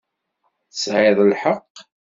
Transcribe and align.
Tesɛiḍ 0.71 1.19
lḥeqq. 1.29 1.75